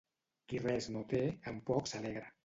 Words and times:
Qui 0.53 0.61
res 0.63 0.87
no 0.95 1.03
té, 1.11 1.19
amb 1.51 1.61
poc 1.71 1.91
s'alegra. 1.93 2.25